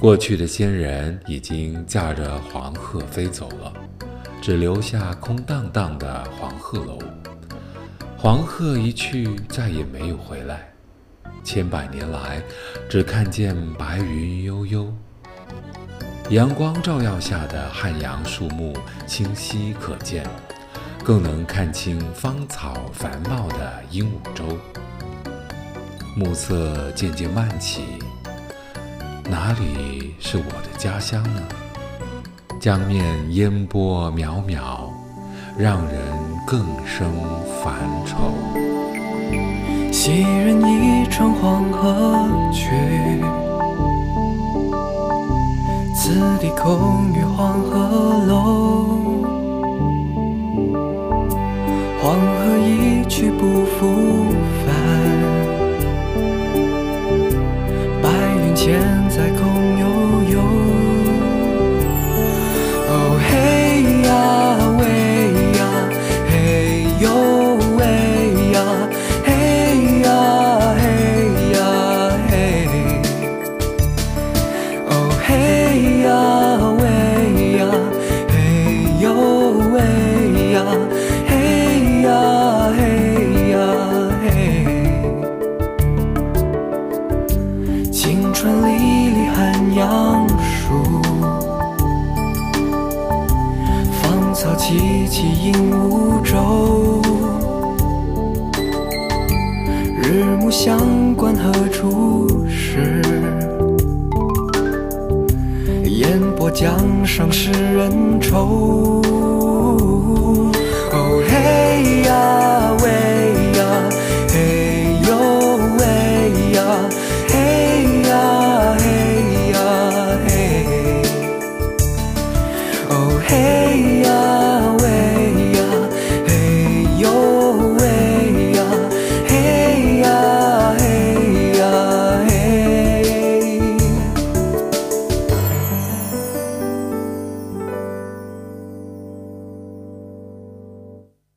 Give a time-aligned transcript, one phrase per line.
[0.00, 3.70] 过去的仙人已经驾着黄鹤飞走了，
[4.40, 6.98] 只留下空荡荡的黄鹤楼。
[8.16, 10.72] 黄鹤一去，再也没有回来。
[11.44, 12.42] 千百年来，
[12.88, 14.90] 只看见白云悠悠。
[16.30, 18.74] 阳光照耀下的汉阳树木
[19.06, 20.26] 清晰可见，
[21.04, 24.56] 更能看清芳草繁茂的鹦鹉洲。
[26.16, 27.82] 暮色渐渐漫起，
[29.30, 31.40] 哪里是我的家乡呢？
[32.58, 34.90] 江面烟波渺渺，
[35.56, 36.02] 让人
[36.44, 37.08] 更生
[37.62, 38.34] 烦愁。
[39.92, 42.70] 昔人已乘黄鹤去。
[45.94, 47.78] 此地空余黄鹤
[48.26, 49.22] 楼，
[52.02, 54.26] 黄鹤一去不复
[54.66, 54.74] 返，
[95.10, 97.02] 萋萋鹦鹉洲。
[100.00, 103.02] 日暮乡关何处是？
[105.86, 109.02] 烟波江上使人愁。